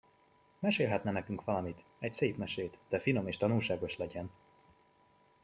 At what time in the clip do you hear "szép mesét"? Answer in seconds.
2.13-2.77